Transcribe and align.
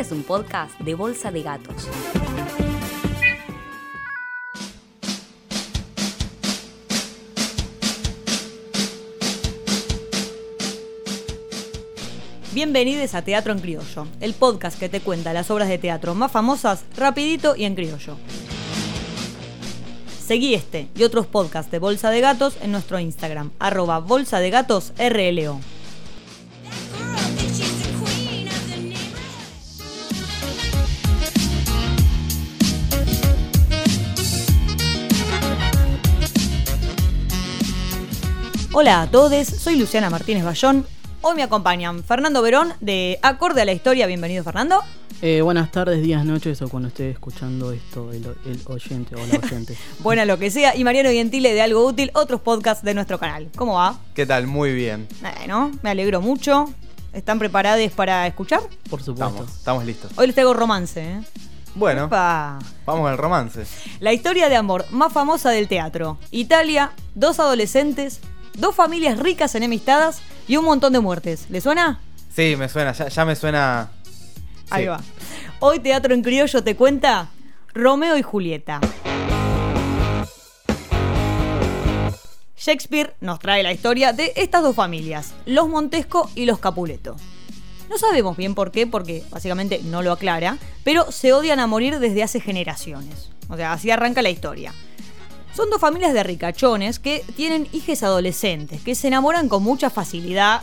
Este 0.00 0.14
es 0.14 0.18
un 0.18 0.24
podcast 0.24 0.80
de 0.80 0.94
Bolsa 0.94 1.30
de 1.30 1.42
Gatos. 1.42 1.86
Bienvenidos 12.54 13.14
a 13.14 13.20
Teatro 13.20 13.52
en 13.52 13.58
Criollo, 13.58 14.06
el 14.20 14.32
podcast 14.32 14.80
que 14.80 14.88
te 14.88 15.02
cuenta 15.02 15.34
las 15.34 15.50
obras 15.50 15.68
de 15.68 15.76
teatro 15.76 16.14
más 16.14 16.32
famosas 16.32 16.86
rapidito 16.96 17.54
y 17.54 17.64
en 17.64 17.74
criollo. 17.74 18.16
Seguí 20.24 20.54
este 20.54 20.88
y 20.94 21.02
otros 21.02 21.26
podcasts 21.26 21.70
de 21.70 21.78
Bolsa 21.78 22.08
de 22.08 22.22
Gatos 22.22 22.56
en 22.62 22.72
nuestro 22.72 22.98
Instagram, 22.98 23.50
arroba 23.58 23.98
bolsa 23.98 24.40
de 24.40 24.48
gatos 24.48 24.94
RLO. 24.96 25.60
Hola 38.80 39.02
a 39.02 39.10
todos, 39.10 39.46
soy 39.46 39.76
Luciana 39.76 40.08
Martínez 40.08 40.42
Bayón. 40.42 40.86
Hoy 41.20 41.34
me 41.34 41.42
acompañan 41.42 42.02
Fernando 42.02 42.40
Verón 42.40 42.72
de 42.80 43.18
Acorde 43.20 43.60
a 43.60 43.66
la 43.66 43.72
Historia. 43.72 44.06
Bienvenido, 44.06 44.42
Fernando. 44.42 44.82
Eh, 45.20 45.42
buenas 45.42 45.70
tardes, 45.70 46.02
días, 46.02 46.24
noches 46.24 46.62
o 46.62 46.68
cuando 46.70 46.88
esté 46.88 47.10
escuchando 47.10 47.72
esto 47.72 48.10
el, 48.10 48.24
el 48.46 48.58
oyente 48.64 49.16
o 49.16 49.18
la 49.18 49.38
oyente. 49.38 49.76
Buena 49.98 50.24
lo 50.24 50.38
que 50.38 50.50
sea. 50.50 50.74
Y 50.74 50.82
Mariano 50.82 51.10
Gentile 51.10 51.52
de 51.52 51.60
Algo 51.60 51.84
Útil, 51.84 52.10
otros 52.14 52.40
podcasts 52.40 52.82
de 52.82 52.94
nuestro 52.94 53.18
canal. 53.18 53.50
¿Cómo 53.54 53.74
va? 53.74 53.98
¿Qué 54.14 54.24
tal? 54.24 54.46
Muy 54.46 54.72
bien. 54.72 55.06
Bueno, 55.20 55.72
me 55.82 55.90
alegro 55.90 56.22
mucho. 56.22 56.72
¿Están 57.12 57.38
preparados 57.38 57.92
para 57.92 58.26
escuchar? 58.26 58.62
Por 58.88 59.02
supuesto. 59.02 59.42
Estamos, 59.42 59.56
estamos 59.58 59.84
listos. 59.84 60.10
Hoy 60.16 60.28
les 60.28 60.34
traigo 60.34 60.54
romance, 60.54 61.02
¿eh? 61.02 61.20
Bueno, 61.74 62.08
vamos 62.08 63.10
al 63.10 63.18
romance. 63.18 63.64
La 64.00 64.14
historia 64.14 64.48
de 64.48 64.56
amor 64.56 64.86
más 64.90 65.12
famosa 65.12 65.50
del 65.50 65.68
teatro. 65.68 66.18
Italia, 66.30 66.92
dos 67.14 67.38
adolescentes, 67.38 68.20
dos 68.60 68.74
familias 68.74 69.18
ricas 69.18 69.54
enemistadas 69.54 70.20
y 70.46 70.56
un 70.56 70.64
montón 70.64 70.92
de 70.92 71.00
muertes. 71.00 71.46
¿Le 71.50 71.60
suena? 71.60 72.00
Sí, 72.34 72.54
me 72.56 72.68
suena, 72.68 72.92
ya, 72.92 73.08
ya 73.08 73.24
me 73.24 73.34
suena. 73.36 73.90
Ahí 74.70 74.84
Sí. 74.84 74.88
va. 74.88 75.00
Hoy 75.60 75.80
Teatro 75.80 76.14
en 76.14 76.22
Criollo 76.22 76.62
te 76.62 76.76
cuenta 76.76 77.28
Romeo 77.74 78.16
y 78.16 78.22
Julieta. 78.22 78.80
Shakespeare 82.56 83.14
nos 83.20 83.38
trae 83.38 83.62
la 83.62 83.72
historia 83.72 84.12
de 84.12 84.32
estas 84.36 84.62
dos 84.62 84.76
familias, 84.76 85.32
los 85.46 85.68
Montesco 85.68 86.30
y 86.34 86.44
los 86.44 86.58
Capuleto. 86.58 87.16
No 87.88 87.98
sabemos 87.98 88.36
bien 88.36 88.54
por 88.54 88.70
qué, 88.70 88.86
porque 88.86 89.24
básicamente 89.30 89.80
no 89.84 90.02
lo 90.02 90.12
aclara, 90.12 90.58
pero 90.84 91.10
se 91.10 91.32
odian 91.32 91.58
a 91.58 91.66
morir 91.66 91.98
desde 91.98 92.22
hace 92.22 92.38
generaciones. 92.40 93.30
O 93.48 93.56
sea, 93.56 93.72
así 93.72 93.90
arranca 93.90 94.22
la 94.22 94.30
historia. 94.30 94.72
Son 95.54 95.68
dos 95.70 95.80
familias 95.80 96.14
de 96.14 96.22
ricachones 96.22 96.98
que 96.98 97.24
tienen 97.36 97.66
hijas 97.72 98.02
adolescentes, 98.02 98.80
que 98.82 98.94
se 98.94 99.08
enamoran 99.08 99.48
con 99.48 99.62
mucha 99.62 99.90
facilidad, 99.90 100.62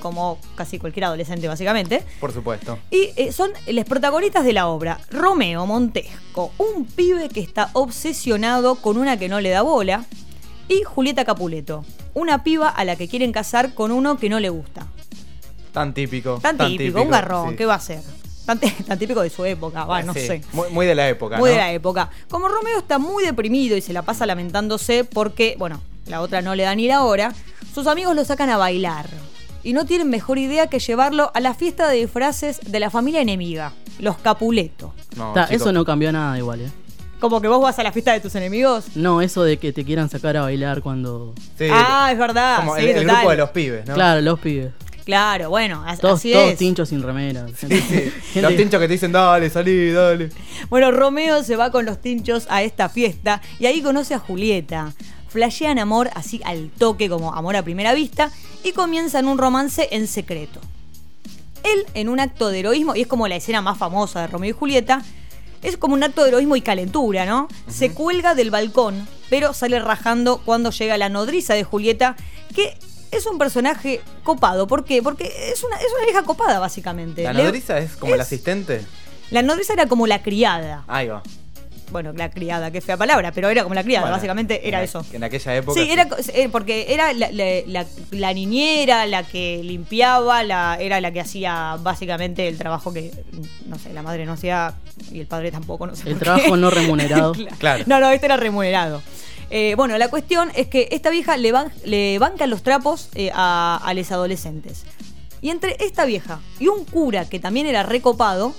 como 0.00 0.38
casi 0.54 0.78
cualquier 0.78 1.06
adolescente 1.06 1.48
básicamente, 1.48 2.04
Por 2.20 2.32
supuesto. 2.32 2.78
y 2.90 3.10
eh, 3.16 3.32
son 3.32 3.50
los 3.66 3.84
protagonistas 3.84 4.44
de 4.44 4.52
la 4.52 4.68
obra. 4.68 5.00
Romeo 5.10 5.66
Montesco, 5.66 6.52
un 6.58 6.84
pibe 6.84 7.28
que 7.28 7.40
está 7.40 7.70
obsesionado 7.72 8.76
con 8.76 8.96
una 8.96 9.18
que 9.18 9.28
no 9.28 9.40
le 9.40 9.50
da 9.50 9.62
bola. 9.62 10.04
Y 10.68 10.82
Julieta 10.82 11.24
Capuleto, 11.24 11.84
una 12.14 12.44
piba 12.44 12.68
a 12.68 12.84
la 12.84 12.94
que 12.94 13.08
quieren 13.08 13.32
casar 13.32 13.74
con 13.74 13.90
uno 13.90 14.18
que 14.18 14.28
no 14.28 14.38
le 14.38 14.50
gusta. 14.50 14.86
Tan 15.72 15.94
típico. 15.94 16.38
Tan, 16.42 16.58
típico, 16.58 17.00
un 17.02 17.10
garrón, 17.10 17.50
sí. 17.50 17.56
¿qué 17.56 17.64
va 17.66 17.74
a 17.74 17.80
ser? 17.80 18.02
Tan, 18.48 18.58
tan 18.86 18.98
típico 18.98 19.20
de 19.20 19.28
su 19.28 19.44
época, 19.44 19.84
va, 19.84 20.02
no 20.02 20.14
Sí, 20.14 20.20
sé. 20.26 20.40
Muy, 20.54 20.70
muy 20.70 20.86
de 20.86 20.94
la 20.94 21.06
época. 21.06 21.36
Muy 21.36 21.50
¿no? 21.50 21.56
de 21.56 21.60
la 21.60 21.70
época. 21.70 22.08
Como 22.30 22.48
Romeo 22.48 22.78
está 22.78 22.98
muy 22.98 23.22
deprimido 23.22 23.76
y 23.76 23.82
se 23.82 23.92
la 23.92 24.00
pasa 24.00 24.24
lamentándose 24.24 25.04
porque, 25.04 25.54
bueno, 25.58 25.82
la 26.06 26.22
otra 26.22 26.40
no 26.40 26.54
le 26.54 26.62
da 26.62 26.74
ni 26.74 26.88
la 26.88 27.04
hora, 27.04 27.34
sus 27.74 27.86
amigos 27.86 28.16
lo 28.16 28.24
sacan 28.24 28.48
a 28.48 28.56
bailar. 28.56 29.04
Y 29.62 29.74
no 29.74 29.84
tienen 29.84 30.08
mejor 30.08 30.38
idea 30.38 30.68
que 30.68 30.78
llevarlo 30.78 31.30
a 31.34 31.40
la 31.40 31.52
fiesta 31.52 31.88
de 31.90 31.98
disfraces 31.98 32.58
de 32.64 32.80
la 32.80 32.88
familia 32.88 33.20
enemiga, 33.20 33.74
los 33.98 34.16
Capuleto. 34.16 34.94
No, 35.16 35.34
Ta, 35.34 35.44
chicos, 35.44 35.60
eso 35.60 35.72
no 35.72 35.84
cambió 35.84 36.10
nada 36.10 36.38
igual, 36.38 36.62
¿eh? 36.62 36.70
Como 37.20 37.42
que 37.42 37.48
vos 37.48 37.60
vas 37.60 37.78
a 37.78 37.82
la 37.82 37.92
fiesta 37.92 38.12
de 38.14 38.20
tus 38.20 38.34
enemigos. 38.34 38.96
No, 38.96 39.20
eso 39.20 39.42
de 39.42 39.58
que 39.58 39.74
te 39.74 39.84
quieran 39.84 40.08
sacar 40.08 40.38
a 40.38 40.42
bailar 40.42 40.80
cuando... 40.80 41.34
sí, 41.58 41.66
ah, 41.70 42.08
es 42.10 42.16
verdad. 42.18 42.60
como 42.60 42.76
sí, 42.76 42.82
el, 42.86 42.96
el 42.96 43.04
grupo 43.04 43.30
de 43.30 43.36
los 43.36 43.50
pibes, 43.50 43.86
¿no? 43.86 43.92
Claro, 43.94 44.22
los 44.22 44.38
pibes. 44.38 44.70
Claro, 45.08 45.48
bueno, 45.48 45.82
as- 45.86 46.00
Todos, 46.00 46.18
así 46.18 46.32
todos 46.34 46.50
es. 46.50 46.58
tinchos 46.58 46.90
sin 46.90 47.02
remera. 47.02 47.46
Sí, 47.56 47.66
Los 48.42 48.54
tinchos 48.56 48.78
que 48.78 48.86
te 48.86 48.92
dicen, 48.92 49.10
dale, 49.10 49.48
salí, 49.48 49.90
dale. 49.90 50.28
Bueno, 50.68 50.90
Romeo 50.90 51.42
se 51.42 51.56
va 51.56 51.70
con 51.70 51.86
los 51.86 51.98
tinchos 51.98 52.46
a 52.50 52.62
esta 52.62 52.90
fiesta 52.90 53.40
y 53.58 53.64
ahí 53.64 53.80
conoce 53.80 54.12
a 54.12 54.18
Julieta. 54.18 54.92
Flashean 55.28 55.78
amor 55.78 56.10
así 56.14 56.42
al 56.44 56.68
toque 56.68 57.08
como 57.08 57.32
amor 57.34 57.56
a 57.56 57.62
primera 57.62 57.94
vista 57.94 58.30
y 58.62 58.72
comienzan 58.72 59.26
un 59.28 59.38
romance 59.38 59.88
en 59.92 60.08
secreto. 60.08 60.60
Él, 61.62 61.86
en 61.94 62.10
un 62.10 62.20
acto 62.20 62.50
de 62.50 62.58
heroísmo, 62.58 62.94
y 62.94 63.00
es 63.00 63.06
como 63.06 63.28
la 63.28 63.36
escena 63.36 63.62
más 63.62 63.78
famosa 63.78 64.20
de 64.20 64.26
Romeo 64.26 64.50
y 64.50 64.52
Julieta, 64.52 65.02
es 65.62 65.78
como 65.78 65.94
un 65.94 66.02
acto 66.02 66.22
de 66.22 66.28
heroísmo 66.28 66.54
y 66.54 66.60
calentura, 66.60 67.24
¿no? 67.24 67.48
Se 67.66 67.92
cuelga 67.92 68.34
del 68.34 68.50
balcón, 68.50 69.08
pero 69.30 69.54
sale 69.54 69.78
rajando 69.80 70.42
cuando 70.44 70.70
llega 70.70 70.98
la 70.98 71.08
nodriza 71.08 71.54
de 71.54 71.64
Julieta, 71.64 72.14
que 72.54 72.76
es 73.10 73.26
un 73.26 73.38
personaje 73.38 74.00
copado. 74.24 74.66
¿Por 74.66 74.84
qué? 74.84 75.02
Porque 75.02 75.24
es 75.52 75.62
una, 75.64 75.76
es 75.76 75.86
una 75.96 76.04
vieja 76.04 76.22
copada, 76.22 76.58
básicamente. 76.58 77.22
La 77.22 77.32
Le- 77.32 77.44
nodriza 77.44 77.78
es 77.78 77.96
como 77.96 78.14
el 78.14 78.20
asistente. 78.20 78.84
La 79.30 79.42
nodriza 79.42 79.72
era 79.74 79.86
como 79.86 80.06
la 80.06 80.22
criada. 80.22 80.84
Ahí 80.88 81.08
va. 81.08 81.22
Bueno, 81.90 82.12
la 82.12 82.30
criada, 82.30 82.70
qué 82.70 82.82
fea 82.82 82.98
palabra, 82.98 83.32
pero 83.32 83.48
era 83.48 83.62
como 83.62 83.74
la 83.74 83.82
criada, 83.82 84.02
Bueno, 84.02 84.16
básicamente 84.16 84.68
era 84.68 84.78
en 84.80 84.84
eso. 84.84 85.02
En 85.10 85.24
aquella 85.24 85.56
época. 85.56 85.80
Sí, 85.80 85.90
era 85.90 86.06
co- 86.06 86.16
eh, 86.34 86.50
porque 86.52 86.84
era 86.90 87.14
la, 87.14 87.30
la- 87.30 87.62
la- 87.66 87.86
la 88.10 88.32
niñera, 88.34 89.06
la 89.06 89.22
que 89.22 89.62
limpiaba, 89.64 90.42
la, 90.44 90.76
era 90.78 91.00
la 91.00 91.12
que 91.12 91.20
hacía 91.20 91.78
básicamente 91.80 92.46
el 92.46 92.58
trabajo 92.58 92.92
que, 92.92 93.10
no 93.66 93.78
sé, 93.78 93.94
la 93.94 94.02
madre 94.02 94.26
no 94.26 94.34
hacía 94.34 94.74
y 95.10 95.20
el 95.20 95.26
padre 95.26 95.50
tampoco, 95.50 95.86
no 95.86 95.96
sé. 95.96 96.02
El 96.10 96.16
por 96.16 96.18
qué. 96.18 96.24
trabajo 96.24 96.56
no 96.58 96.68
remunerado. 96.68 97.32
Claro. 97.58 97.84
No, 97.86 98.00
no, 98.00 98.10
este 98.10 98.26
era 98.26 98.36
remunerado. 98.36 99.00
Eh, 99.50 99.74
bueno, 99.76 99.96
la 99.98 100.08
cuestión 100.08 100.50
es 100.54 100.66
que 100.68 100.88
esta 100.90 101.10
vieja 101.10 101.36
le, 101.36 101.52
ban- 101.52 101.72
le 101.84 102.18
banca 102.18 102.46
los 102.46 102.62
trapos 102.62 103.08
eh, 103.14 103.30
a, 103.34 103.80
a 103.82 103.94
los 103.94 104.10
adolescentes. 104.12 104.84
Y 105.40 105.50
entre 105.50 105.76
esta 105.84 106.04
vieja 106.04 106.40
y 106.58 106.68
un 106.68 106.84
cura 106.84 107.28
que 107.28 107.38
también 107.38 107.66
era 107.66 107.82
recopado, 107.82 108.52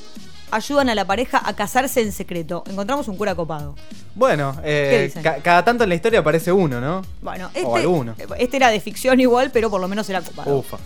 ayudan 0.52 0.90
a 0.90 0.96
la 0.96 1.06
pareja 1.06 1.42
a 1.44 1.56
casarse 1.56 2.02
en 2.02 2.12
secreto. 2.12 2.64
Encontramos 2.68 3.08
un 3.08 3.18
cura 3.18 3.36
copado. 3.36 3.76
Bueno, 4.16 4.56
¿Qué 4.64 5.06
eh, 5.06 5.14
ca- 5.22 5.38
cada 5.44 5.64
tanto 5.64 5.84
en 5.84 5.90
la 5.90 5.96
historia 5.96 6.22
aparece 6.22 6.52
uno, 6.52 6.82
¿no? 6.82 7.04
Bueno, 7.22 7.52
O 7.64 7.76
alguno. 7.76 8.16
este, 8.18 8.44
este 8.44 8.58
era 8.58 8.70
de 8.70 8.80
ficción 8.80 9.20
igual, 9.20 9.52
pero 9.52 9.70
por 9.70 9.80
lo 9.82 9.88
menos 9.88 10.10
era 10.10 10.22
copado. 10.22 10.58
Ufa. 10.58 10.78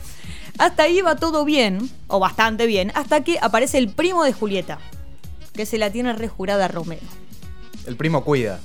Hasta 0.57 0.83
ahí 0.83 1.01
va 1.01 1.15
todo 1.15 1.45
bien, 1.45 1.89
o 2.07 2.19
bastante 2.19 2.67
bien, 2.67 2.91
hasta 2.95 3.23
que 3.23 3.39
aparece 3.41 3.77
el 3.77 3.87
primo 3.89 4.23
de 4.23 4.33
Julieta, 4.33 4.79
que 5.53 5.65
se 5.65 5.77
la 5.77 5.91
tiene 5.91 6.13
rejurada 6.13 6.65
a 6.65 6.67
Romeo. 6.67 6.99
El 7.87 7.95
primo 7.95 8.23
cuida. 8.23 8.59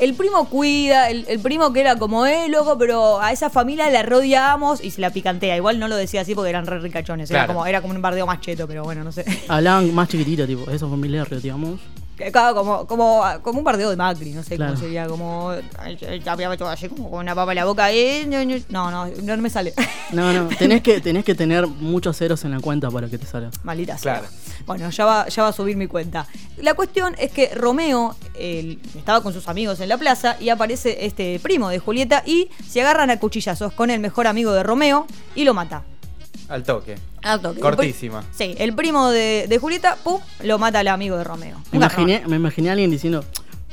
El 0.00 0.14
primo 0.14 0.48
cuida, 0.48 1.08
el, 1.08 1.24
el 1.28 1.38
primo 1.40 1.72
que 1.72 1.80
era 1.80 1.96
como, 1.96 2.26
eh, 2.26 2.48
loco, 2.48 2.76
pero 2.78 3.20
a 3.20 3.32
esa 3.32 3.48
familia 3.48 3.88
la 3.90 4.02
rodeamos 4.02 4.82
y 4.82 4.90
se 4.90 5.00
la 5.00 5.10
picantea. 5.10 5.56
Igual 5.56 5.78
no 5.78 5.86
lo 5.88 5.96
decía 5.96 6.22
así 6.22 6.34
porque 6.34 6.50
eran 6.50 6.66
re 6.66 6.80
ricachones. 6.80 7.30
Era, 7.30 7.46
como, 7.46 7.64
era 7.64 7.80
como 7.80 7.94
un 7.94 8.02
bardeo 8.02 8.26
más 8.26 8.40
cheto, 8.40 8.66
pero 8.66 8.82
bueno, 8.82 9.04
no 9.04 9.12
sé. 9.12 9.24
Hablaban 9.48 9.94
más 9.94 10.08
chiquitito, 10.08 10.46
tipo, 10.46 10.68
esos 10.70 10.90
familiares, 10.90 11.42
digamos. 11.42 11.80
Que 11.80 12.03
Claro, 12.32 12.54
como, 12.54 12.86
como, 12.86 13.22
como 13.42 13.58
un 13.58 13.64
bardeo 13.64 13.90
de 13.90 13.96
Macri, 13.96 14.32
no 14.32 14.42
sé 14.42 14.56
Claro. 14.56 14.74
cómo 14.74 14.80
sería, 14.84 15.06
como. 15.06 15.52
todo 16.58 16.68
así 16.68 16.88
como 16.88 17.10
con 17.10 17.20
una 17.20 17.34
papa 17.34 17.52
en 17.52 17.56
la 17.56 17.64
boca. 17.64 17.90
eh, 17.92 18.24
no, 18.26 18.44
no, 18.44 19.06
no, 19.06 19.36
no 19.36 19.36
me 19.42 19.50
sale. 19.50 19.74
No, 20.12 20.32
no, 20.32 20.48
tenés 20.58 20.82
que, 20.82 21.00
tenés 21.00 21.24
que 21.24 21.34
tener 21.34 21.66
muchos 21.66 22.16
ceros 22.16 22.44
en 22.44 22.52
la 22.52 22.60
cuenta 22.60 22.90
para 22.90 23.08
que 23.08 23.18
te 23.18 23.26
salga. 23.26 23.50
Maldita 23.62 23.98
sea. 23.98 24.20
Claro. 24.20 24.28
Bueno, 24.66 24.90
ya 24.90 25.04
va, 25.04 25.28
ya 25.28 25.42
va 25.42 25.48
a 25.48 25.52
subir 25.52 25.76
mi 25.76 25.86
cuenta. 25.86 26.26
La 26.58 26.74
cuestión 26.74 27.14
es 27.18 27.32
que 27.32 27.54
Romeo 27.54 28.14
él, 28.38 28.78
estaba 28.96 29.22
con 29.22 29.32
sus 29.32 29.48
amigos 29.48 29.80
en 29.80 29.88
la 29.88 29.98
plaza 29.98 30.36
y 30.40 30.48
aparece 30.48 31.04
este 31.06 31.38
primo 31.40 31.68
de 31.68 31.78
Julieta 31.80 32.22
y 32.24 32.48
se 32.68 32.80
agarran 32.80 33.10
a 33.10 33.18
cuchillazos 33.18 33.72
con 33.72 33.90
el 33.90 34.00
mejor 34.00 34.26
amigo 34.26 34.52
de 34.52 34.62
Romeo 34.62 35.06
y 35.34 35.44
lo 35.44 35.52
mata. 35.54 35.82
Al 36.48 36.62
toque. 36.62 36.96
Al 37.22 37.40
toque. 37.40 37.60
Cortísima. 37.60 38.20
El 38.20 38.26
sí, 38.34 38.54
el 38.58 38.74
primo 38.74 39.10
de, 39.10 39.46
de 39.48 39.58
Julieta, 39.58 39.96
pum, 40.02 40.20
lo 40.42 40.58
mata 40.58 40.80
al 40.80 40.88
amigo 40.88 41.16
de 41.16 41.24
Romeo. 41.24 41.56
Me 41.72 41.78
imaginé, 41.78 42.22
me 42.26 42.36
imaginé 42.36 42.68
a 42.68 42.72
alguien 42.72 42.90
diciendo, 42.90 43.24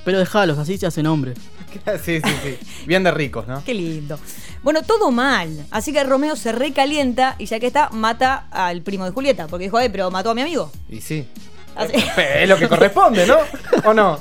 pero 0.05 0.19
dejalos, 0.19 0.57
así 0.57 0.77
se 0.77 0.87
hacen 0.87 1.05
hombres. 1.07 1.37
sí, 2.03 2.19
sí, 2.21 2.33
sí. 2.43 2.57
Bien 2.85 3.03
de 3.03 3.11
ricos, 3.11 3.47
¿no? 3.47 3.63
Qué 3.63 3.73
lindo. 3.73 4.19
Bueno, 4.63 4.83
todo 4.83 5.11
mal. 5.11 5.65
Así 5.71 5.91
que 5.93 6.03
Romeo 6.03 6.35
se 6.35 6.51
recalienta 6.51 7.35
y 7.37 7.45
ya 7.45 7.59
que 7.59 7.67
está, 7.67 7.89
mata 7.89 8.47
al 8.51 8.81
primo 8.81 9.05
de 9.05 9.11
Julieta. 9.11 9.47
Porque 9.47 9.65
dijo, 9.65 9.79
eh, 9.79 9.89
pero 9.89 10.11
mató 10.11 10.31
a 10.31 10.35
mi 10.35 10.41
amigo. 10.41 10.71
Y 10.89 11.01
sí. 11.01 11.27
Así- 11.75 11.93
Eh, 12.17 12.39
Es 12.43 12.49
lo 12.49 12.57
que 12.57 12.67
corresponde, 12.67 13.25
¿no? 13.25 13.37
¿O 13.85 13.93
no? 13.93 14.19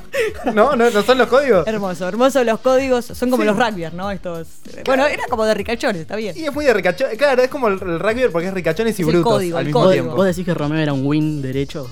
¿No? 0.54 0.76
¿No, 0.76 0.90
no 0.90 1.02
son 1.02 1.18
los 1.18 1.28
códigos? 1.28 1.66
Hermoso, 1.66 2.08
hermoso 2.08 2.42
los 2.44 2.60
códigos. 2.60 3.04
Son 3.06 3.30
como 3.30 3.42
Sí. 3.42 3.48
los 3.48 3.56
rugbyers, 3.56 3.94
¿no? 3.94 4.10
Estos. 4.10 4.48
Bueno, 4.86 5.06
era 5.06 5.24
como 5.28 5.44
de 5.44 5.54
ricachones, 5.54 6.02
está 6.02 6.16
bien. 6.16 6.36
Y 6.36 6.44
es 6.44 6.52
muy 6.52 6.64
de 6.64 6.72
ricachones. 6.74 7.16
Claro, 7.18 7.42
es 7.42 7.48
como 7.48 7.68
el, 7.68 7.74
el 7.74 7.98
rugby 7.98 8.28
porque 8.32 8.48
es 8.48 8.54
ricachones 8.54 8.98
y 8.98 9.02
Es 9.02 9.08
el 9.08 9.14
brutos 9.14 9.32
código, 9.32 9.56
al 9.56 9.62
el 9.62 9.66
mismo 9.66 9.80
¿Vos, 9.80 9.86
código. 9.88 10.02
tiempo. 10.04 10.16
vos 10.16 10.26
decís 10.26 10.44
que 10.44 10.54
Romeo 10.54 10.78
era 10.80 10.92
un 10.92 11.04
win 11.06 11.42
derecho? 11.42 11.90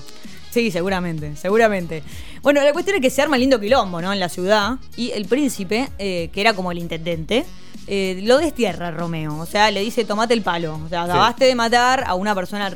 Sí, 0.51 0.71
seguramente, 0.71 1.35
seguramente. 1.35 2.01
Bueno, 2.41 2.63
la 2.63 2.73
cuestión 2.73 2.95
es 2.95 3.01
que 3.03 3.09
se 3.11 3.21
arma 3.21 3.37
lindo 3.37 3.59
quilombo, 3.59 4.01
¿no? 4.01 4.11
En 4.11 4.19
la 4.19 4.29
ciudad. 4.29 4.77
Y 4.95 5.11
el 5.11 5.25
príncipe, 5.25 5.89
eh, 5.99 6.29
que 6.33 6.41
era 6.41 6.53
como 6.53 6.71
el 6.71 6.79
intendente, 6.79 7.45
eh, 7.87 8.19
lo 8.23 8.37
destierra 8.37 8.91
Romeo. 8.91 9.37
O 9.37 9.45
sea, 9.45 9.71
le 9.71 9.81
dice, 9.81 10.05
tomate 10.05 10.33
el 10.33 10.41
palo. 10.41 10.79
O 10.85 10.89
sea, 10.89 11.05
Sí. 11.05 11.11
acabaste 11.11 11.45
de 11.45 11.55
matar 11.55 12.03
a 12.05 12.13
una 12.15 12.35
persona 12.35 12.71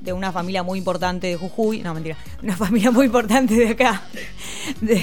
de 0.00 0.12
una 0.12 0.32
familia 0.32 0.62
muy 0.62 0.78
importante 0.78 1.26
de 1.26 1.36
Jujuy. 1.36 1.82
No, 1.82 1.92
mentira. 1.94 2.16
Una 2.42 2.56
familia 2.56 2.90
muy 2.90 3.06
importante 3.06 3.54
de 3.54 3.68
acá. 3.68 4.02
De, 4.80 4.94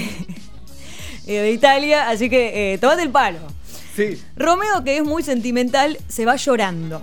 eh, 1.26 1.40
de 1.40 1.52
Italia. 1.52 2.08
Así 2.08 2.28
que, 2.30 2.74
eh, 2.74 2.78
tomate 2.78 3.02
el 3.02 3.10
palo. 3.10 3.38
Sí. 3.94 4.20
Romeo, 4.36 4.84
que 4.84 4.96
es 4.98 5.04
muy 5.04 5.22
sentimental, 5.22 5.98
se 6.08 6.24
va 6.24 6.36
llorando. 6.36 7.02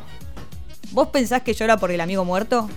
¿Vos 0.92 1.10
pensás 1.10 1.42
que 1.42 1.54
llora 1.54 1.77
por 1.77 1.92
el 1.92 2.00
amigo 2.00 2.24
muerto? 2.24 2.69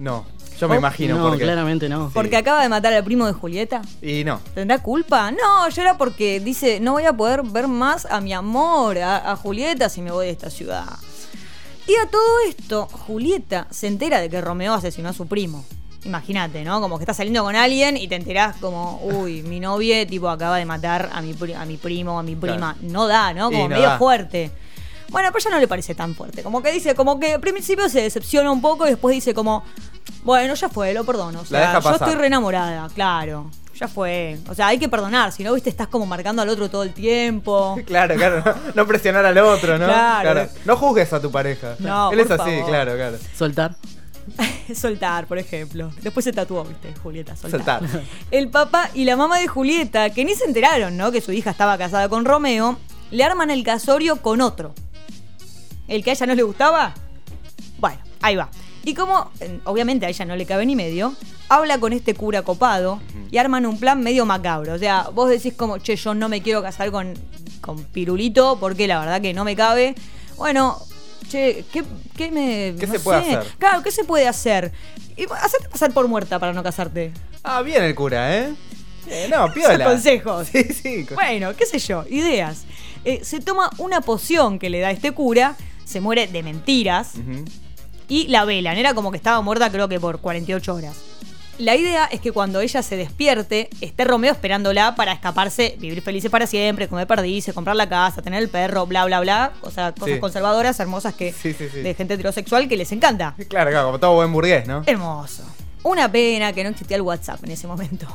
No, 0.00 0.26
yo 0.60 0.68
me 0.68 0.74
Oh, 0.76 0.78
imagino 0.78 1.16
no, 1.16 1.28
por 1.28 1.38
qué. 1.38 1.44
claramente 1.44 1.88
no. 1.88 2.06
Sí. 2.08 2.12
¿Porque 2.14 2.36
acaba 2.36 2.62
de 2.62 2.68
matar 2.68 2.92
al 2.92 3.02
primo 3.04 3.26
de 3.26 3.32
Julieta? 3.32 3.82
Y 4.02 4.24
no. 4.24 4.40
¿Tendrá 4.54 4.78
culpa? 4.78 5.30
No, 5.30 5.68
llora 5.68 5.96
porque 5.96 6.40
dice, 6.40 6.78
no 6.80 6.92
voy 6.92 7.04
a 7.04 7.12
poder 7.12 7.42
ver 7.42 7.66
más 7.68 8.06
a 8.06 8.20
mi 8.20 8.32
amor, 8.32 8.98
a, 8.98 9.32
a 9.32 9.36
Julieta, 9.36 9.88
si 9.88 10.02
me 10.02 10.10
voy 10.10 10.26
de 10.26 10.32
esta 10.32 10.50
ciudad. 10.50 10.84
Y 11.86 11.94
a 11.96 12.06
todo 12.08 12.40
esto, 12.48 12.86
Julieta 12.86 13.66
se 13.70 13.86
entera 13.88 14.20
de 14.20 14.28
que 14.30 14.40
Romeo 14.40 14.74
asesinó 14.74 15.08
a 15.08 15.12
su 15.12 15.26
primo. 15.26 15.64
Imagínate, 16.04 16.64
¿no? 16.64 16.80
Como 16.80 16.96
que 16.98 17.02
estás 17.04 17.16
saliendo 17.18 17.42
con 17.42 17.56
alguien 17.56 17.96
y 17.96 18.08
te 18.08 18.14
enterás 18.14 18.56
como, 18.56 19.00
uy, 19.02 19.42
mi 19.42 19.60
novia, 19.60 20.06
tipo, 20.06 20.28
acaba 20.30 20.56
de 20.56 20.64
matar 20.64 21.10
a 21.12 21.20
mi, 21.20 21.34
pri- 21.34 21.52
a 21.54 21.64
mi 21.66 21.76
primo, 21.76 22.18
a 22.18 22.22
mi 22.22 22.36
prima. 22.36 22.76
No 22.80 23.06
da, 23.06 23.34
¿no? 23.34 23.50
Como 23.50 23.64
no 23.64 23.68
medio 23.68 23.82
da. 23.88 23.98
fuerte. 23.98 24.50
Bueno, 25.10 25.28
pero 25.32 25.42
ya 25.44 25.50
no 25.50 25.58
le 25.58 25.66
parece 25.68 25.94
tan 25.94 26.14
fuerte. 26.14 26.42
Como 26.44 26.62
que 26.62 26.70
dice, 26.72 26.94
como 26.94 27.18
que 27.18 27.34
al 27.34 27.40
principio 27.40 27.88
se 27.88 28.00
decepciona 28.02 28.50
un 28.50 28.60
poco 28.62 28.86
y 28.86 28.90
después 28.90 29.14
dice 29.14 29.34
como, 29.34 29.64
bueno, 30.24 30.54
ya 30.54 30.68
fue, 30.68 30.92
lo 30.94 31.04
perdono. 31.04 31.40
O 31.40 31.44
La 31.50 31.72
sea, 31.72 31.80
yo 31.80 31.90
estoy 31.92 32.14
re 32.14 32.26
enamorada, 32.26 32.88
claro. 32.94 33.50
Ya 33.78 33.88
fue. 33.88 34.38
O 34.48 34.54
sea, 34.54 34.66
hay 34.66 34.78
que 34.78 34.88
perdonar. 34.90 35.32
Si 35.32 35.42
no, 35.42 35.54
viste, 35.54 35.70
estás 35.70 35.88
como 35.88 36.04
marcando 36.04 36.42
al 36.42 36.48
otro 36.50 36.68
todo 36.68 36.82
el 36.82 36.92
tiempo. 36.92 37.78
Claro, 37.86 38.14
claro. 38.14 38.42
No, 38.44 38.54
no 38.74 38.86
presionar 38.86 39.24
al 39.24 39.38
otro, 39.38 39.78
¿no? 39.78 39.86
Claro. 39.86 40.48
No 40.66 40.76
juzgues 40.76 41.12
a 41.12 41.20
tu 41.20 41.30
pareja. 41.30 41.76
No, 41.78 42.12
Él 42.12 42.20
es 42.20 42.30
así, 42.30 42.50
favor. 42.50 42.68
claro, 42.68 42.94
claro. 42.96 43.16
Soltar. 43.34 43.76
Soltar, 44.74 45.26
por 45.26 45.38
ejemplo. 45.38 45.90
Después 46.02 46.24
se 46.24 46.32
tatuó, 46.32 46.62
viste, 46.64 46.92
Julieta, 47.02 47.34
soltar. 47.36 47.80
Soltar. 47.80 48.02
El 48.30 48.50
papá 48.50 48.90
y 48.94 49.04
la 49.04 49.16
mamá 49.16 49.38
de 49.40 49.48
Julieta, 49.48 50.10
que 50.10 50.24
ni 50.26 50.34
se 50.34 50.44
enteraron, 50.44 50.96
¿no? 50.96 51.10
Que 51.10 51.20
su 51.22 51.32
hija 51.32 51.50
estaba 51.50 51.78
casada 51.78 52.08
con 52.10 52.24
Romeo, 52.26 52.78
le 53.10 53.24
arman 53.24 53.50
el 53.50 53.64
casorio 53.64 54.16
con 54.16 54.40
otro. 54.42 54.74
¿El 55.88 56.04
que 56.04 56.10
a 56.10 56.12
ella 56.12 56.26
no 56.26 56.34
le 56.34 56.42
gustaba? 56.42 56.94
Bueno, 57.78 57.98
ahí 58.20 58.36
va. 58.36 58.48
Y 58.84 58.94
como 58.94 59.30
obviamente 59.64 60.06
a 60.06 60.08
ella 60.08 60.24
no 60.24 60.36
le 60.36 60.46
cabe 60.46 60.64
ni 60.66 60.74
medio, 60.74 61.14
habla 61.48 61.78
con 61.78 61.92
este 61.92 62.14
cura 62.14 62.42
copado 62.42 63.00
y 63.30 63.36
arman 63.38 63.66
un 63.66 63.78
plan 63.78 64.00
medio 64.02 64.24
macabro. 64.24 64.74
O 64.74 64.78
sea, 64.78 65.08
vos 65.12 65.28
decís 65.28 65.52
como, 65.54 65.78
che, 65.78 65.96
yo 65.96 66.14
no 66.14 66.28
me 66.28 66.40
quiero 66.42 66.62
casar 66.62 66.90
con, 66.90 67.14
con 67.60 67.82
Pirulito 67.84 68.58
porque 68.58 68.86
la 68.86 68.98
verdad 69.00 69.20
que 69.20 69.34
no 69.34 69.44
me 69.44 69.54
cabe. 69.54 69.94
Bueno, 70.36 70.78
che, 71.28 71.64
¿qué, 71.72 71.84
qué 72.16 72.30
me. 72.30 72.74
¿Qué 72.78 72.86
no 72.86 72.92
se 72.94 73.00
puede 73.00 73.18
hacer? 73.20 73.52
Claro, 73.58 73.82
¿qué 73.82 73.90
se 73.90 74.04
puede 74.04 74.26
hacer? 74.26 74.72
Y 75.16 75.24
hacerte 75.24 75.68
pasar 75.68 75.92
por 75.92 76.08
muerta 76.08 76.38
para 76.38 76.52
no 76.54 76.62
casarte. 76.62 77.12
Ah, 77.44 77.60
bien 77.62 77.82
el 77.82 77.94
cura, 77.94 78.36
¿eh? 78.38 78.54
Eh, 79.08 79.28
no, 79.30 79.52
piola. 79.52 79.84
consejos. 79.84 80.48
Sí, 80.52 80.64
sí. 80.64 81.06
Bueno, 81.14 81.54
qué 81.56 81.66
sé 81.66 81.78
yo, 81.78 82.04
ideas. 82.08 82.64
Eh, 83.04 83.20
se 83.24 83.40
toma 83.40 83.70
una 83.78 84.00
poción 84.00 84.58
que 84.58 84.70
le 84.70 84.80
da 84.80 84.90
este 84.90 85.12
cura, 85.12 85.56
se 85.84 86.00
muere 86.00 86.26
de 86.26 86.42
mentiras 86.42 87.12
Ujú. 87.16 87.44
Y 88.10 88.26
la 88.28 88.44
velan. 88.44 88.76
Era 88.76 88.92
como 88.92 89.10
que 89.10 89.16
estaba 89.16 89.40
muerta 89.40 89.70
creo 89.72 89.88
que 89.88 89.98
por 89.98 90.18
48 90.20 90.74
horas. 90.74 90.94
La 91.58 91.76
idea 91.76 92.06
es 92.06 92.20
que 92.22 92.32
cuando 92.32 92.60
ella 92.62 92.82
se 92.82 92.96
despierte, 92.96 93.68
esté 93.82 94.04
Romeo 94.04 94.32
esperándola 94.32 94.94
para 94.94 95.12
escaparse, 95.12 95.76
vivir 95.78 96.00
felices 96.00 96.30
para 96.30 96.46
siempre, 96.46 96.88
comer 96.88 97.06
perdices, 97.06 97.52
comprar 97.54 97.76
la 97.76 97.86
casa, 97.86 98.22
tener 98.22 98.42
el 98.42 98.48
perro, 98.48 98.86
bla, 98.86 99.04
bla, 99.04 99.20
bla. 99.20 99.52
O 99.60 99.70
sea, 99.70 99.92
cosas 99.92 100.14
Sí. 100.14 100.20
conservadoras, 100.20 100.80
hermosas 100.80 101.12
que 101.14 101.32
Sí, 101.34 101.52
sí, 101.52 101.68
sí. 101.70 101.80
de 101.80 101.94
gente 101.94 102.14
heterosexual 102.14 102.66
que 102.66 102.78
les 102.78 102.90
encanta. 102.92 103.34
Claro, 103.48 103.70
claro, 103.70 103.86
como 103.88 103.98
todo 104.00 104.14
buen 104.14 104.32
burgués, 104.32 104.66
¿no? 104.66 104.82
Hermoso. 104.86 105.42
Una 105.82 106.10
pena 106.10 106.52
que 106.54 106.62
no 106.64 106.70
existía 106.70 106.96
el 106.96 107.02
WhatsApp 107.02 107.44
en 107.44 107.50
ese 107.50 107.66
momento. 107.66 108.06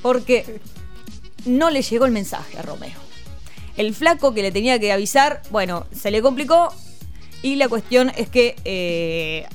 Porque 0.00 0.60
no 1.44 1.70
le 1.70 1.82
llegó 1.82 2.04
el 2.06 2.12
mensaje 2.12 2.56
a 2.56 2.62
Romeo. 2.62 3.00
El 3.76 3.94
flaco 3.94 4.32
que 4.32 4.42
le 4.42 4.52
tenía 4.52 4.78
que 4.78 4.92
avisar, 4.92 5.42
bueno, 5.50 5.86
se 5.92 6.10
le 6.12 6.22
complicó. 6.22 6.72
Y 7.42 7.56
la 7.56 7.68
cuestión 7.68 8.10
es 8.16 8.28
que, 8.28 8.56
eh, 8.64 9.46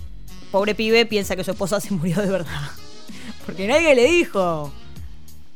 pobre 0.51 0.75
pibe, 0.75 1.05
piensa 1.05 1.35
que 1.35 1.43
su 1.43 1.51
esposa 1.51 1.79
se 1.79 1.91
murió 1.93 2.21
de 2.21 2.27
verdad. 2.29 2.61
Porque 3.45 3.67
nadie 3.67 3.95
le 3.95 4.05
dijo. 4.05 4.71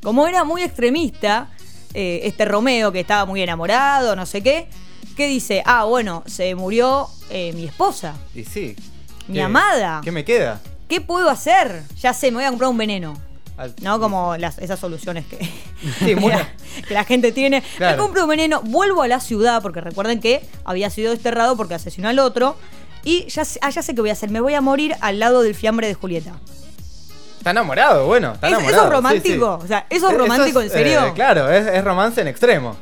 Como 0.02 0.28
era 0.28 0.44
muy 0.44 0.64
extremista, 0.64 1.50
eh, 1.94 2.22
este 2.24 2.46
Romeo, 2.46 2.92
que 2.92 3.02
estaba 3.02 3.26
muy 3.26 3.42
enamorado, 3.42 4.16
no 4.16 4.26
sé 4.26 4.42
qué, 4.42 4.68
que 5.16 5.28
dice, 5.28 5.62
ah, 5.66 5.84
bueno, 5.84 6.24
se 6.26 6.56
murió 6.56 7.08
eh, 7.30 7.52
mi 7.54 7.66
esposa. 7.66 8.16
Y 8.34 8.44
sí. 8.46 8.76
Mi 9.28 9.36
¿Qué- 9.36 9.42
amada. 9.44 10.02
¿Qué 10.04 10.12
me 10.12 10.26
queda? 10.26 10.60
¿Qué 10.88 11.02
puedo 11.02 11.30
hacer? 11.30 11.84
Ya 12.02 12.14
sé, 12.14 12.32
me 12.32 12.38
voy 12.38 12.46
a 12.46 12.50
comprar 12.50 12.70
un 12.72 12.78
veneno. 12.78 13.14
Al- 13.62 13.76
¿No? 13.82 14.00
Como 14.00 14.36
las, 14.38 14.58
esas 14.58 14.80
soluciones 14.80 15.26
que, 15.26 15.38
Sí, 16.00 16.16
muy- 16.16 16.34
que 16.88 16.94
la 16.94 17.04
gente 17.04 17.32
tiene. 17.32 17.62
Claro. 17.78 17.98
Me 17.98 18.02
compro 18.04 18.24
un 18.24 18.30
veneno, 18.30 18.62
vuelvo 18.64 19.02
a 19.04 19.08
la 19.08 19.20
ciudad, 19.20 19.62
porque 19.62 19.82
recuerden 19.82 20.20
que 20.20 20.42
había 20.66 20.90
sido 20.90 21.12
desterrado 21.12 21.56
porque 21.58 21.76
asesinó 21.76 22.10
al 22.10 22.20
otro. 22.20 22.56
Y 23.04 23.26
ya 23.30 23.46
sé, 23.46 23.60
ah, 23.62 23.70
ya 23.70 23.82
sé 23.82 23.96
qué 23.96 24.02
voy 24.02 24.10
a 24.12 24.14
hacer. 24.14 24.30
Me 24.30 24.40
voy 24.42 24.54
a 24.54 24.62
morir 24.62 24.96
al 25.02 25.20
lado 25.20 25.42
del 25.42 25.56
fiambre 25.56 25.88
de 25.88 25.94
Julieta. 25.96 26.34
Está 27.38 27.50
enamorado, 27.52 28.06
bueno, 28.06 28.34
está 28.34 28.48
¿Es- 28.48 28.54
enamorado. 28.54 28.84
eso 28.84 28.88
es 28.92 28.94
romántico? 28.96 29.58
sí. 29.60 29.66
O 29.66 29.68
sea, 29.68 29.86
¿eso 29.90 30.10
es 30.12 30.18
romántico, 30.18 30.62
en 30.62 30.70
serio? 30.70 31.08
eh, 31.08 31.12
claro, 31.16 31.50
es, 31.52 31.66
es 31.66 31.84
romance 31.84 32.22
en 32.22 32.28
extremo. 32.28 32.76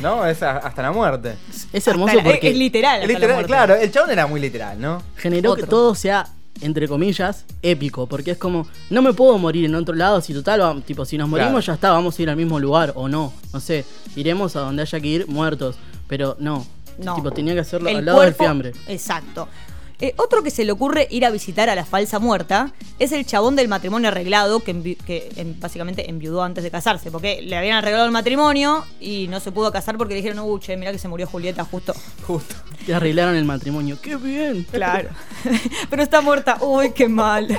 ¿No? 0.00 0.24
Es 0.26 0.42
a- 0.42 0.58
hasta 0.58 0.82
la 0.82 0.92
muerte. 0.92 1.34
Es 1.72 1.86
hermoso 1.88 2.14
la- 2.14 2.22
porque 2.22 2.50
es, 2.50 2.56
literal. 2.56 3.00
hasta 3.00 3.06
la 3.06 3.12
Literal, 3.14 3.34
muerte. 3.34 3.46
claro, 3.48 3.74
el 3.74 3.90
chabón 3.90 4.10
era 4.10 4.26
muy 4.28 4.40
literal, 4.40 4.80
¿no? 4.80 5.02
generó 5.16 5.52
Otro. 5.52 5.64
que 5.64 5.70
todo 5.70 5.94
sea, 5.96 6.28
entre 6.60 6.88
comillas, 6.88 7.44
épico. 7.62 8.06
Porque 8.06 8.32
es 8.32 8.38
como, 8.38 8.66
no 8.90 9.02
me 9.02 9.12
puedo 9.12 9.36
morir 9.38 9.64
en 9.64 9.74
otro 9.74 9.94
lado 9.94 10.20
si 10.20 10.32
total, 10.34 10.60
va- 10.60 10.80
tipo, 10.80 11.04
si 11.04 11.16
nos 11.18 11.28
morimos 11.28 11.50
Claro. 11.52 11.66
ya 11.66 11.72
está, 11.74 11.90
vamos 11.90 12.18
a 12.18 12.22
ir 12.22 12.30
al 12.30 12.36
mismo 12.36 12.58
lugar 12.60 12.92
o 12.94 13.08
no. 13.08 13.32
No 13.52 13.60
sé, 13.60 13.84
iremos 14.16 14.56
a 14.56 14.60
donde 14.60 14.82
haya 14.82 15.00
que 15.00 15.06
ir 15.08 15.28
muertos. 15.28 15.76
Pero 16.08 16.36
no, 16.38 16.64
No. 17.02 17.14
tipo, 17.16 17.30
tenía 17.32 17.54
que 17.54 17.60
hacerlo 17.60 17.88
El 17.88 17.96
al 17.96 18.04
lado 18.04 18.18
cuerpo- 18.18 18.24
del 18.42 18.46
fiambre. 18.46 18.72
Exacto. 18.88 19.48
Eh, 19.98 20.12
otro 20.18 20.42
que 20.42 20.50
se 20.50 20.66
le 20.66 20.72
ocurre 20.72 21.08
ir 21.10 21.24
a 21.24 21.30
visitar 21.30 21.70
a 21.70 21.74
la 21.74 21.86
falsa 21.86 22.18
muerta 22.18 22.70
es 22.98 23.12
el 23.12 23.24
chabón 23.24 23.56
del 23.56 23.66
matrimonio 23.66 24.08
arreglado 24.08 24.60
que, 24.60 24.74
envi- 24.74 24.98
que 24.98 25.30
en- 25.36 25.58
básicamente 25.58 26.10
enviudó 26.10 26.42
antes 26.42 26.62
de 26.64 26.70
casarse, 26.70 27.10
porque 27.10 27.40
le 27.40 27.56
habían 27.56 27.78
arreglado 27.78 28.04
el 28.04 28.10
matrimonio 28.10 28.84
y 29.00 29.26
no 29.28 29.40
se 29.40 29.52
pudo 29.52 29.72
casar 29.72 29.96
porque 29.96 30.12
le 30.12 30.20
dijeron, 30.20 30.40
uy, 30.46 30.60
che, 30.60 30.76
mirá 30.76 30.92
que 30.92 30.98
se 30.98 31.08
murió 31.08 31.26
Julieta 31.26 31.64
justo. 31.64 31.94
Justo. 32.26 32.54
Y 32.86 32.92
arreglaron 32.92 33.36
el 33.36 33.46
matrimonio. 33.46 33.98
¡Qué 34.02 34.16
bien! 34.16 34.66
Claro. 34.70 35.08
Pero 35.90 36.02
está 36.02 36.20
muerta, 36.20 36.58
uy, 36.60 36.92
qué 36.92 37.08
mal. 37.08 37.58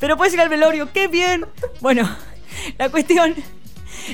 Pero 0.00 0.16
puedes 0.16 0.34
ir 0.34 0.40
al 0.40 0.48
velorio, 0.48 0.88
qué 0.92 1.06
bien. 1.06 1.46
Bueno, 1.80 2.08
la 2.78 2.88
cuestión 2.88 3.32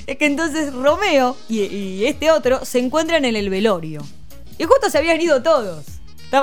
es 0.06 0.16
que 0.18 0.26
entonces 0.26 0.74
Romeo 0.74 1.38
y, 1.48 1.60
y 1.62 2.04
este 2.04 2.30
otro 2.30 2.64
se 2.66 2.80
encuentran 2.80 3.24
en 3.24 3.34
el 3.34 3.48
velorio. 3.48 4.02
Y 4.58 4.64
justo 4.64 4.90
se 4.90 4.98
habían 4.98 5.20
ido 5.22 5.42
todos. 5.42 5.86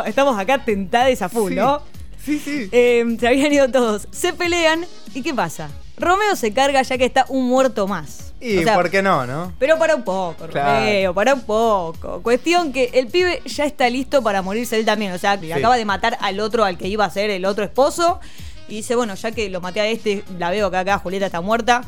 Estamos- 0.06 0.38
acá 0.40 0.64
tentados 0.64 1.22
a 1.22 1.30
full, 1.30 1.52
Sí. 1.54 1.56
¿no? 1.58 1.82
Sí, 2.24 2.40
sí. 2.40 2.70
Eh, 2.72 3.06
se 3.20 3.28
habían 3.28 3.54
ido 3.54 3.70
todos. 3.72 4.08
Se 4.12 4.34
pelean. 4.34 4.86
¿Y 5.14 5.22
qué 5.22 5.34
pasa? 5.34 5.70
Romeo 5.98 6.36
se 6.36 6.52
carga 6.54 6.82
ya 6.82 6.98
que 6.98 7.06
está 7.06 7.26
un 7.30 7.48
muerto 7.48 7.88
más. 7.88 8.34
Y 8.40 8.60
O 8.60 8.64
sea, 8.64 8.76
por 8.76 8.92
qué 8.92 9.02
no, 9.02 9.26
¿no? 9.26 9.52
Pero 9.58 9.80
para 9.80 9.96
un 9.96 10.04
poco, 10.04 10.46
Claro. 10.48 10.80
Romeo, 10.80 11.14
para 11.14 11.34
un 11.34 11.42
poco. 11.42 12.22
Cuestión 12.22 12.72
que 12.72 12.92
el 12.94 13.08
pibe 13.08 13.42
ya 13.46 13.66
está 13.66 13.90
listo 13.90 14.22
para 14.22 14.42
morirse 14.44 14.78
él 14.78 14.86
también. 14.86 15.12
O 15.14 15.18
sea, 15.18 15.40
que 15.40 15.48
Sí. 15.48 15.52
acaba 15.54 15.76
de 15.78 15.86
matar 15.86 16.18
al 16.22 16.40
otro, 16.40 16.64
al 16.64 16.78
que 16.78 16.88
iba 16.88 17.04
a 17.06 17.10
ser 17.10 17.30
el 17.32 17.46
otro 17.46 17.64
esposo. 17.64 18.20
Y 18.68 18.76
dice, 18.76 18.96
bueno, 18.96 19.16
ya 19.16 19.32
que 19.32 19.50
lo 19.50 19.60
maté 19.62 19.80
a 19.80 19.88
este, 19.88 20.24
la 20.38 20.52
veo 20.52 20.70
que 20.70 20.78
acá 20.78 21.00
Julieta 21.00 21.26
está 21.28 21.42
muerta. 21.42 21.82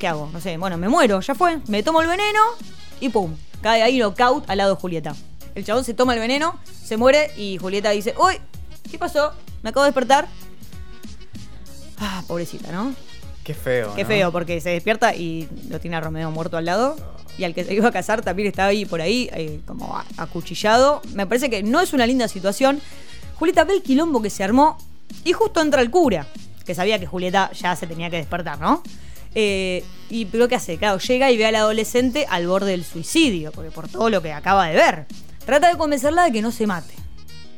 ¿Qué 0.00 0.08
hago? 0.08 0.28
No 0.32 0.40
sé, 0.40 0.56
bueno, 0.56 0.76
me 0.78 0.88
muero, 0.88 1.20
ya 1.20 1.34
fue. 1.36 1.58
Me 1.68 1.82
tomo 1.84 2.00
el 2.02 2.08
veneno 2.08 2.40
y 3.00 3.10
pum. 3.10 3.36
Cae 3.60 3.82
ahí 3.82 3.98
knockout 3.98 4.48
al 4.50 4.58
lado 4.58 4.74
de 4.74 4.80
Julieta. 4.80 5.14
El 5.54 5.64
chabón 5.64 5.84
se 5.84 5.94
toma 5.94 6.14
el 6.14 6.20
veneno, 6.20 6.58
se 6.84 6.96
muere 6.96 7.30
y 7.36 7.58
Julieta 7.58 7.90
dice, 7.90 8.14
uy, 8.18 8.34
¿qué 8.90 8.98
pasó? 8.98 9.32
Me 9.62 9.70
acabo 9.70 9.84
de 9.84 9.88
despertar. 9.88 10.28
Ah, 11.98 12.22
pobrecita, 12.26 12.72
¿no? 12.72 12.94
Qué 13.44 13.54
feo. 13.54 13.94
Qué 13.94 14.02
¿no? 14.02 14.08
feo, 14.08 14.32
porque 14.32 14.60
se 14.60 14.70
despierta 14.70 15.14
y 15.14 15.48
lo 15.68 15.80
tiene 15.80 15.96
a 15.96 16.00
Romeo 16.00 16.30
muerto 16.30 16.56
al 16.56 16.64
lado. 16.64 16.96
Y 17.38 17.44
al 17.44 17.54
que 17.54 17.64
se 17.64 17.72
iba 17.74 17.88
a 17.88 17.92
casar 17.92 18.22
también 18.22 18.48
está 18.48 18.66
ahí 18.66 18.84
por 18.84 19.00
ahí, 19.00 19.30
eh, 19.32 19.60
como 19.66 19.98
acuchillado. 20.16 21.00
Me 21.14 21.26
parece 21.26 21.48
que 21.48 21.62
no 21.62 21.80
es 21.80 21.92
una 21.92 22.06
linda 22.06 22.28
situación. 22.28 22.80
Julieta 23.36 23.64
ve 23.64 23.74
el 23.74 23.82
quilombo 23.82 24.20
que 24.20 24.30
se 24.30 24.44
armó 24.44 24.78
y 25.24 25.32
justo 25.32 25.60
entra 25.60 25.80
el 25.80 25.90
cura, 25.90 26.26
que 26.64 26.74
sabía 26.74 26.98
que 26.98 27.06
Julieta 27.06 27.50
ya 27.52 27.74
se 27.74 27.86
tenía 27.86 28.10
que 28.10 28.16
despertar, 28.16 28.60
¿no? 28.60 28.82
Eh, 29.34 29.82
y 30.10 30.26
pero 30.26 30.46
¿qué 30.46 30.56
hace? 30.56 30.76
Claro, 30.76 30.98
llega 30.98 31.30
y 31.30 31.38
ve 31.38 31.46
al 31.46 31.54
adolescente 31.54 32.26
al 32.28 32.46
borde 32.46 32.72
del 32.72 32.84
suicidio, 32.84 33.50
porque 33.52 33.70
por 33.70 33.88
todo 33.88 34.10
lo 34.10 34.20
que 34.22 34.32
acaba 34.32 34.66
de 34.66 34.74
ver. 34.74 35.06
Trata 35.44 35.68
de 35.68 35.76
convencerla 35.76 36.24
de 36.24 36.32
que 36.32 36.42
no 36.42 36.50
se 36.50 36.66
mate. 36.66 36.94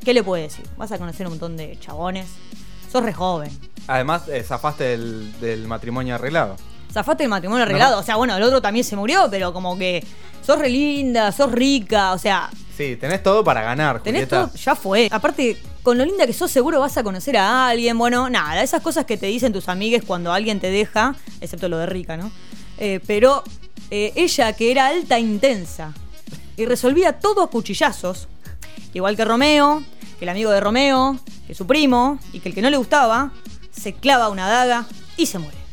¿Qué 0.04 0.14
le 0.14 0.22
puede 0.22 0.44
decir? 0.44 0.64
Vas 0.76 0.92
a 0.92 0.98
conocer 0.98 1.26
un 1.26 1.32
montón 1.32 1.56
de 1.56 1.78
chabones. 1.80 2.26
Sos 2.90 3.02
re 3.02 3.12
joven. 3.12 3.50
Además, 3.86 4.28
eh, 4.28 4.42
zafaste 4.42 4.84
del, 4.84 5.38
del 5.40 5.66
matrimonio 5.66 6.14
arreglado. 6.14 6.56
Zafaste 6.92 7.24
el 7.24 7.28
matrimonio 7.30 7.64
arreglado. 7.64 7.96
No. 7.96 8.00
O 8.00 8.04
sea, 8.04 8.16
bueno, 8.16 8.36
el 8.36 8.42
otro 8.42 8.62
también 8.62 8.84
se 8.84 8.96
murió, 8.96 9.28
pero 9.30 9.52
como 9.52 9.76
que 9.76 10.04
sos 10.42 10.58
re 10.58 10.68
linda, 10.68 11.32
sos 11.32 11.50
rica, 11.52 12.12
o 12.12 12.18
sea, 12.18 12.50
Sí, 12.76 12.96
tenés 12.96 13.22
todo 13.22 13.44
para 13.44 13.62
ganar, 13.62 14.02
tenés 14.02 14.22
Julieta. 14.24 14.48
todo, 14.48 14.56
ya 14.56 14.74
fue. 14.74 15.08
Aparte, 15.12 15.56
con 15.84 15.96
lo 15.96 16.04
linda 16.04 16.26
que 16.26 16.32
sos, 16.32 16.50
seguro 16.50 16.80
vas 16.80 16.96
a 16.96 17.04
conocer 17.04 17.36
a 17.36 17.68
alguien. 17.68 17.96
Bueno, 17.96 18.28
nada, 18.28 18.62
esas 18.64 18.82
cosas 18.82 19.04
que 19.04 19.16
te 19.16 19.26
dicen 19.26 19.52
tus 19.52 19.68
amigues 19.68 20.02
cuando 20.04 20.32
alguien 20.32 20.58
te 20.58 20.70
deja, 20.70 21.14
excepto 21.40 21.68
lo 21.68 21.78
de 21.78 21.86
rica, 21.86 22.16
¿no? 22.16 22.32
Eh, 22.78 22.98
pero 23.06 23.44
eh, 23.92 24.12
ella, 24.16 24.52
que 24.54 24.72
era 24.72 24.88
alta 24.88 25.18
e 25.18 25.20
intensa 25.20 25.94
y 26.56 26.66
resolvía 26.66 27.18
todo 27.20 27.42
a 27.42 27.50
cuchillazos, 27.50 28.28
igual 28.92 29.16
que 29.16 29.24
Romeo, 29.24 29.82
que 30.18 30.24
el 30.24 30.28
amigo 30.28 30.50
de 30.50 30.60
Romeo, 30.60 31.18
que 31.46 31.54
su 31.54 31.66
primo, 31.66 32.18
y 32.32 32.40
que 32.40 32.48
el 32.50 32.54
que 32.54 32.62
no 32.62 32.70
le 32.70 32.76
gustaba, 32.76 33.32
se 33.70 33.92
clava 33.92 34.28
una 34.28 34.48
daga 34.48 34.86
y 35.16 35.26
se 35.26 35.38
muere. 35.38 35.64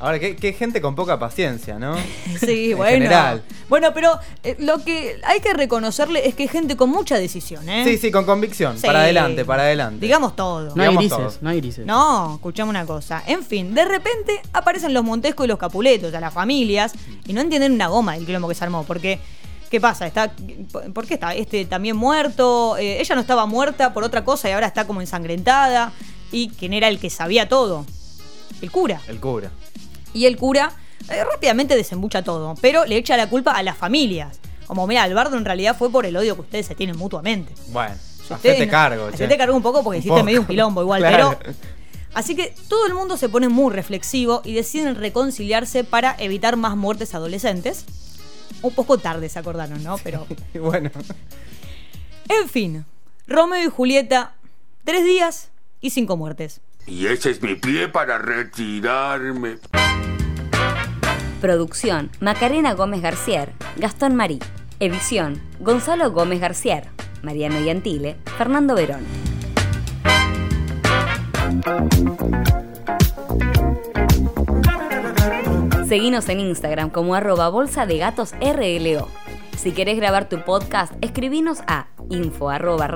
Ahora, 0.00 0.18
qué, 0.18 0.36
qué 0.36 0.52
gente 0.52 0.80
con 0.82 0.94
poca 0.94 1.18
paciencia, 1.18 1.78
¿no? 1.78 1.96
Sí, 2.40 2.72
En 2.72 2.76
bueno. 2.76 2.92
general. 2.92 3.42
Bueno, 3.68 3.94
pero 3.94 4.18
eh, 4.42 4.56
lo 4.58 4.84
que 4.84 5.18
hay 5.24 5.40
que 5.40 5.54
reconocerle 5.54 6.28
es 6.28 6.34
que 6.34 6.42
hay 6.42 6.48
gente 6.48 6.76
con 6.76 6.90
mucha 6.90 7.16
decisión, 7.16 7.66
¿eh? 7.68 7.84
Sí, 7.86 7.96
sí, 7.96 8.10
con 8.10 8.24
convicción. 8.26 8.76
Sí. 8.76 8.86
Para 8.86 9.00
adelante, 9.00 9.44
para 9.44 9.62
adelante. 9.62 10.04
Digamos 10.04 10.36
todo. 10.36 10.74
No 10.74 10.82
hay 10.82 10.94
grises, 10.94 11.16
todo. 11.16 11.32
no 11.40 11.50
hay 11.50 11.60
grises. 11.60 11.86
No, 11.86 12.34
escuchame 12.34 12.70
una 12.70 12.84
cosa. 12.84 13.22
En 13.26 13.42
fin, 13.42 13.74
de 13.74 13.84
repente 13.84 14.42
aparecen 14.52 14.92
los 14.92 15.04
Montesco 15.04 15.44
y 15.44 15.48
los 15.48 15.58
Capuletos, 15.58 16.12
a 16.12 16.20
las 16.20 16.34
familias, 16.34 16.92
y 17.26 17.32
no 17.32 17.40
entienden 17.40 17.72
una 17.72 17.86
goma 17.86 18.14
del 18.14 18.26
quilombo 18.26 18.48
que 18.48 18.54
se 18.54 18.64
armó. 18.64 18.84
Porque, 18.84 19.18
¿qué 19.74 19.80
pasa? 19.80 20.06
Está, 20.06 20.32
¿Por 20.94 21.04
qué 21.04 21.14
está 21.14 21.34
este 21.34 21.64
también 21.64 21.96
muerto? 21.96 22.76
Eh, 22.76 23.00
ella 23.00 23.16
no 23.16 23.20
estaba 23.20 23.44
muerta 23.46 23.92
por 23.92 24.04
otra 24.04 24.24
cosa 24.24 24.48
y 24.48 24.52
ahora 24.52 24.68
está 24.68 24.86
como 24.86 25.00
ensangrentada. 25.00 25.92
¿Y 26.30 26.50
quién 26.50 26.72
era 26.72 26.86
el 26.86 27.00
que 27.00 27.10
sabía 27.10 27.48
todo? 27.48 27.84
El 28.62 28.70
cura. 28.70 29.00
El 29.08 29.18
cura. 29.18 29.50
Y 30.12 30.26
el 30.26 30.36
cura 30.36 30.70
eh, 31.10 31.24
rápidamente 31.24 31.74
desembucha 31.74 32.22
todo, 32.22 32.54
pero 32.60 32.84
le 32.84 32.96
echa 32.96 33.16
la 33.16 33.28
culpa 33.28 33.50
a 33.50 33.64
las 33.64 33.76
familias. 33.76 34.38
Como, 34.68 34.86
mira, 34.86 35.02
Albardo 35.02 35.36
en 35.36 35.44
realidad 35.44 35.76
fue 35.76 35.90
por 35.90 36.06
el 36.06 36.16
odio 36.16 36.36
que 36.36 36.42
ustedes 36.42 36.66
se 36.66 36.76
tienen 36.76 36.96
mutuamente. 36.96 37.52
Bueno, 37.72 37.96
Si 38.28 38.32
hacete 38.32 38.66
no- 38.66 38.70
cargo. 38.70 39.06
Hacete 39.12 39.36
cargo 39.36 39.56
un 39.56 39.62
poco 39.62 39.82
porque 39.82 39.96
Un 39.96 40.02
hiciste 40.02 40.10
poco. 40.14 40.24
medio 40.24 40.40
un 40.42 40.46
quilombo 40.46 40.82
igual, 40.82 41.00
Claro. 41.06 41.36
pero. 41.42 41.52
Así 42.14 42.36
que 42.36 42.54
todo 42.68 42.86
el 42.86 42.94
mundo 42.94 43.16
se 43.16 43.28
pone 43.28 43.48
muy 43.48 43.72
reflexivo 43.74 44.40
y 44.44 44.52
deciden 44.54 44.94
reconciliarse 44.94 45.82
para 45.82 46.14
evitar 46.20 46.56
más 46.56 46.76
muertes 46.76 47.12
adolescentes. 47.16 47.84
Un 48.62 48.74
poco 48.74 48.98
tarde 48.98 49.28
se 49.28 49.38
acordaron, 49.38 49.82
¿no? 49.82 49.98
Pero. 49.98 50.26
Bueno, 50.54 50.90
En 52.28 52.48
fin, 52.48 52.84
Romeo 53.26 53.62
y 53.64 53.70
Julieta, 53.70 54.34
tres 54.84 55.04
días 55.04 55.50
y 55.80 55.90
cinco 55.90 56.16
muertes. 56.16 56.60
Y 56.86 57.06
ese 57.06 57.30
es 57.30 57.42
mi 57.42 57.54
pie 57.54 57.88
para 57.88 58.18
retirarme. 58.18 59.56
Producción, 61.40 62.10
Macarena 62.20 62.72
Gómez 62.72 63.02
García, 63.02 63.48
Gastón 63.76 64.16
Marí. 64.16 64.38
Edición, 64.80 65.40
Gonzalo 65.60 66.10
Gómez 66.10 66.40
García, 66.40 66.82
Mariano 67.22 67.60
Yantile, 67.60 68.16
Fernando 68.36 68.74
Verón. 68.74 69.04
Seguinos 75.86 76.28
en 76.30 76.40
Instagram 76.40 76.88
como 76.88 77.14
arroba 77.14 77.50
bolsa 77.50 77.84
de 77.84 77.98
gatos 77.98 78.34
RLO. 78.40 79.08
Si 79.56 79.72
querés 79.72 79.96
grabar 79.96 80.28
tu 80.28 80.40
podcast, 80.42 80.92
escribinos 81.02 81.60
a 81.66 81.88
info 82.08 82.48
arroba. 82.48 82.88